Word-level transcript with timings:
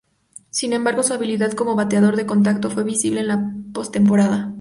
Sin 0.49 0.73
embargo, 0.73 1.03
su 1.03 1.13
habilidad 1.13 1.51
como 1.53 1.75
bateador 1.75 2.15
de 2.15 2.25
contacto 2.25 2.71
fue 2.71 2.83
visible 2.83 3.19
en 3.19 3.27
la 3.27 3.51
postemporada. 3.71 4.49